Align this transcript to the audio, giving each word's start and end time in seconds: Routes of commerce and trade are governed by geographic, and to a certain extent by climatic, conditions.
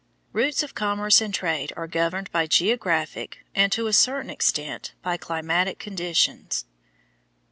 Routes 0.33 0.63
of 0.63 0.73
commerce 0.73 1.21
and 1.21 1.31
trade 1.31 1.71
are 1.77 1.85
governed 1.85 2.31
by 2.31 2.47
geographic, 2.47 3.45
and 3.53 3.71
to 3.71 3.85
a 3.85 3.93
certain 3.93 4.31
extent 4.31 4.95
by 5.03 5.15
climatic, 5.15 5.77
conditions. 5.77 6.65